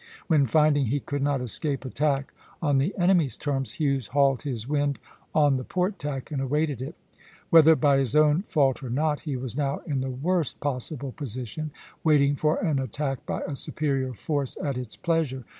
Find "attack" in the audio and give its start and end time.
1.85-2.33, 12.79-13.23